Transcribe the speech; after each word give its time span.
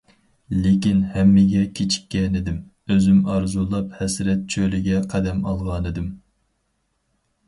لېكىن، 0.61 1.01
ھەممىگە 1.15 1.65
كېچىككەنىدىم، 1.79 2.55
ئۆزۈم 2.93 3.19
ئارزۇلاپ 3.33 3.93
ھەسرەت 3.99 4.47
چۆلىگە 4.55 5.03
قەدەم 5.13 5.45
ئالغانىدىم. 5.53 6.09